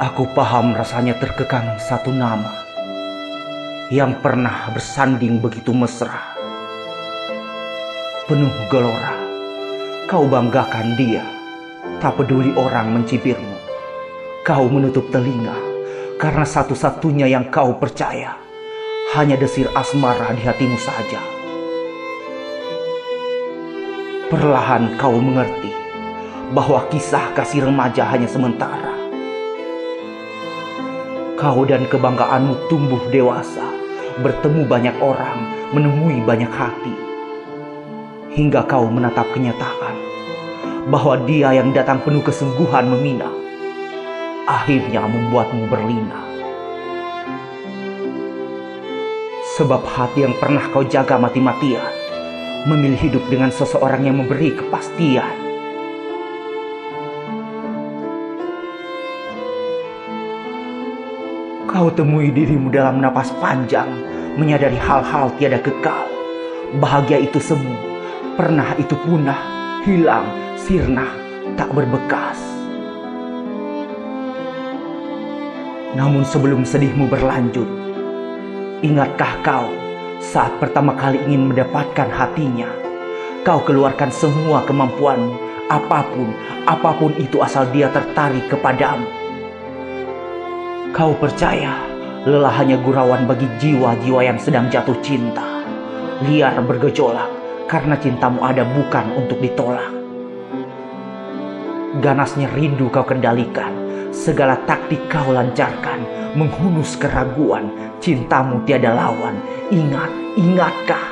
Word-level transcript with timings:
Aku 0.00 0.24
paham 0.32 0.72
rasanya 0.72 1.20
terkekang 1.20 1.76
satu 1.76 2.08
nama 2.08 2.64
yang 3.92 4.24
pernah 4.24 4.72
bersanding 4.72 5.36
begitu 5.36 5.76
mesra. 5.76 6.32
Penuh 8.24 8.56
gelora, 8.72 9.12
kau 10.08 10.24
banggakan 10.24 10.96
dia, 10.96 11.20
tak 12.00 12.16
peduli 12.16 12.56
orang 12.56 12.88
mencibirmu. 12.88 13.52
Kau 14.48 14.64
menutup 14.72 15.12
telinga 15.12 15.60
karena 16.16 16.48
satu-satunya 16.48 17.28
yang 17.28 17.52
kau 17.52 17.76
percaya 17.76 18.32
hanya 19.12 19.36
desir 19.36 19.68
asmara 19.76 20.32
di 20.32 20.40
hatimu 20.40 20.80
saja. 20.80 21.20
Perlahan 24.32 24.96
kau 24.96 25.20
mengerti 25.20 25.68
bahwa 26.56 26.88
kisah 26.88 27.36
kasih 27.36 27.68
remaja 27.68 28.08
hanya 28.08 28.24
sementara 28.24 28.91
kau 31.42 31.66
dan 31.66 31.90
kebanggaanmu 31.90 32.70
tumbuh 32.70 33.02
dewasa, 33.10 33.66
bertemu 34.22 34.62
banyak 34.62 34.94
orang, 35.02 35.42
menemui 35.74 36.22
banyak 36.22 36.46
hati. 36.54 36.94
Hingga 38.30 38.62
kau 38.70 38.86
menatap 38.86 39.26
kenyataan 39.34 39.98
bahwa 40.86 41.18
dia 41.26 41.50
yang 41.50 41.74
datang 41.74 41.98
penuh 42.06 42.22
kesungguhan 42.22 42.86
memina, 42.86 43.26
akhirnya 44.46 45.02
membuatmu 45.02 45.66
berlina. 45.66 46.22
Sebab 49.58 49.82
hati 49.82 50.22
yang 50.22 50.38
pernah 50.38 50.62
kau 50.70 50.86
jaga 50.86 51.18
mati-matian, 51.18 51.90
memilih 52.70 53.10
hidup 53.10 53.24
dengan 53.26 53.50
seseorang 53.50 54.06
yang 54.06 54.14
memberi 54.14 54.54
kepastian 54.54 55.41
Kau 61.72 61.88
temui 61.88 62.28
dirimu 62.28 62.68
dalam 62.68 63.00
napas 63.00 63.32
panjang, 63.40 63.88
menyadari 64.36 64.76
hal-hal 64.76 65.32
tiada 65.40 65.56
kekal. 65.56 66.04
Bahagia 66.76 67.16
itu 67.16 67.40
semu, 67.40 67.72
pernah 68.36 68.76
itu 68.76 68.92
punah, 68.92 69.40
hilang, 69.80 70.28
sirna, 70.52 71.08
tak 71.56 71.72
berbekas. 71.72 72.36
Namun 75.96 76.28
sebelum 76.28 76.60
sedihmu 76.68 77.08
berlanjut, 77.08 77.68
ingatkah 78.84 79.40
kau 79.40 79.72
saat 80.20 80.52
pertama 80.60 80.92
kali 80.92 81.24
ingin 81.24 81.56
mendapatkan 81.56 82.12
hatinya? 82.12 82.68
Kau 83.48 83.64
keluarkan 83.64 84.12
semua 84.12 84.60
kemampuanmu, 84.68 85.72
apa 85.72 86.04
pun, 86.04 86.36
apa 86.68 86.92
pun 87.00 87.16
itu 87.16 87.40
asal 87.40 87.64
dia 87.72 87.88
tertarik 87.88 88.44
kepadamu 88.52 89.21
Kau 90.92 91.16
percaya 91.16 91.88
lelah 92.28 92.52
hanya 92.60 92.76
gurauan 92.76 93.24
bagi 93.24 93.48
jiwa-jiwa 93.56 94.28
yang 94.28 94.36
sedang 94.36 94.68
jatuh 94.68 94.92
cinta. 95.00 95.64
Liar 96.20 96.52
bergejolak 96.60 97.32
karena 97.64 97.96
cintamu 97.96 98.44
ada 98.44 98.60
bukan 98.60 99.16
untuk 99.16 99.40
ditolak. 99.40 99.88
Ganasnya 102.04 102.52
rindu 102.52 102.92
kau 102.92 103.08
kendalikan, 103.08 103.72
segala 104.12 104.60
taktik 104.68 105.00
kau 105.08 105.32
lancarkan, 105.32 106.04
menghunus 106.36 107.00
keraguan, 107.00 107.72
cintamu 107.96 108.60
tiada 108.68 108.92
lawan. 108.92 109.40
Ingat, 109.72 110.12
ingatkah? 110.36 111.06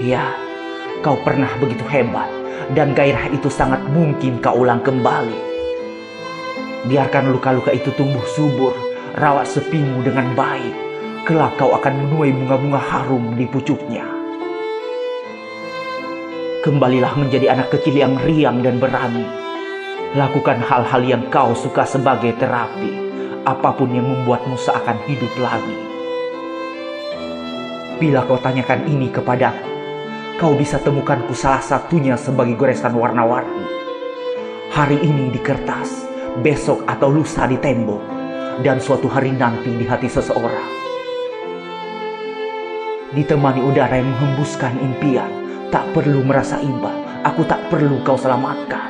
Ya, 0.00 0.24
kau 1.04 1.20
pernah 1.20 1.52
begitu 1.60 1.84
hebat 1.84 2.32
dan 2.72 2.96
gairah 2.96 3.28
itu 3.28 3.52
sangat 3.52 3.84
mungkin 3.92 4.40
kau 4.40 4.64
ulang 4.64 4.80
kembali 4.80 5.49
Biarkan 6.88 7.28
luka-luka 7.28 7.76
itu 7.76 7.92
tumbuh 7.92 8.24
subur, 8.32 8.72
rawat 9.20 9.44
sepimu 9.44 10.00
dengan 10.00 10.32
baik. 10.32 10.72
Kelak 11.28 11.60
kau 11.60 11.76
akan 11.76 12.08
menuai 12.08 12.32
bunga-bunga 12.32 12.80
harum 12.80 13.36
di 13.36 13.44
pucuknya. 13.44 14.08
Kembalilah 16.64 17.12
menjadi 17.20 17.52
anak 17.52 17.68
kecil 17.76 18.00
yang 18.00 18.16
riang 18.24 18.64
dan 18.64 18.80
berani. 18.80 19.28
Lakukan 20.16 20.64
hal-hal 20.64 21.02
yang 21.04 21.22
kau 21.28 21.52
suka 21.52 21.84
sebagai 21.84 22.32
terapi, 22.40 22.96
apa 23.44 23.76
pun 23.76 23.92
yang 23.92 24.08
membuatmu 24.08 24.56
seakan 24.56 24.96
hidup 25.04 25.30
lagi. 25.36 25.78
Bila 28.00 28.24
kau 28.24 28.40
tanyakan 28.40 28.88
ini 28.88 29.12
kepadaku, 29.12 29.68
kau 30.40 30.56
bisa 30.56 30.80
temukanku 30.80 31.36
salah 31.36 31.60
satunya 31.60 32.16
sebagai 32.16 32.56
goresan 32.56 32.96
warna-warni. 32.96 33.68
Hari 34.72 34.98
ini 35.04 35.28
di 35.28 35.40
kertas, 35.40 36.09
besok 36.38 36.86
atau 36.86 37.10
lusa 37.10 37.50
di 37.50 37.58
tembok, 37.58 37.98
dan 38.62 38.78
suatu 38.78 39.10
hari 39.10 39.34
nanti 39.34 39.74
di 39.74 39.82
hati 39.82 40.06
seseorang. 40.06 40.70
Ditemani 43.10 43.58
udara 43.66 43.98
yang 43.98 44.06
menghembuskan 44.14 44.78
impian, 44.78 45.30
tak 45.74 45.82
perlu 45.90 46.22
merasa 46.22 46.62
imbang, 46.62 47.26
aku 47.26 47.42
tak 47.42 47.58
perlu 47.66 47.98
kau 48.06 48.14
selamatkan. 48.14 48.86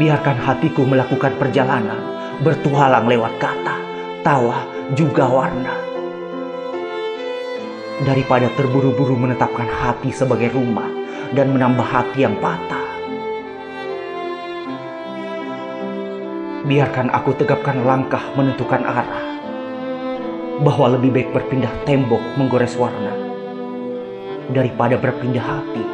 Biarkan 0.00 0.40
hatiku 0.40 0.88
melakukan 0.88 1.36
perjalanan, 1.36 2.00
bertualang 2.40 3.04
lewat 3.04 3.36
kata, 3.36 3.76
tawa, 4.24 4.64
juga 4.96 5.28
warna. 5.28 5.76
Daripada 8.00 8.48
terburu-buru 8.56 9.12
menetapkan 9.12 9.68
hati 9.68 10.08
sebagai 10.08 10.56
rumah 10.56 10.88
dan 11.36 11.52
menambah 11.52 11.84
hati 11.84 12.24
yang 12.24 12.32
patah 12.40 12.79
Biarkan 16.60 17.08
aku 17.08 17.32
tegapkan 17.40 17.88
langkah 17.88 18.20
menentukan 18.36 18.84
arah. 18.84 19.40
Bahwa 20.60 20.92
lebih 20.92 21.08
baik 21.16 21.32
berpindah 21.32 21.72
tembok 21.88 22.20
menggores 22.36 22.76
warna. 22.76 23.16
Daripada 24.52 25.00
berpindah 25.00 25.40
hati 25.40 25.84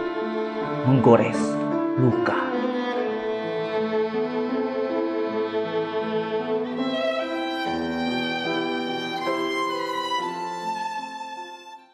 menggores 0.91 1.39
luka. 2.03 2.46